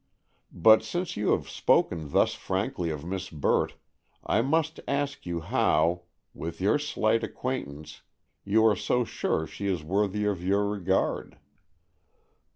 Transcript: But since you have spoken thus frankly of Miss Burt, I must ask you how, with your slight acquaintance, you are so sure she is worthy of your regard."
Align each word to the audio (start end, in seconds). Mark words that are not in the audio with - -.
But 0.55 0.81
since 0.81 1.15
you 1.15 1.29
have 1.33 1.47
spoken 1.47 2.09
thus 2.09 2.33
frankly 2.33 2.89
of 2.89 3.05
Miss 3.05 3.29
Burt, 3.29 3.75
I 4.25 4.41
must 4.41 4.79
ask 4.87 5.27
you 5.27 5.41
how, 5.41 6.05
with 6.33 6.59
your 6.59 6.79
slight 6.79 7.23
acquaintance, 7.23 8.01
you 8.43 8.65
are 8.65 8.75
so 8.75 9.03
sure 9.03 9.45
she 9.45 9.67
is 9.67 9.83
worthy 9.83 10.25
of 10.25 10.43
your 10.43 10.67
regard." 10.67 11.37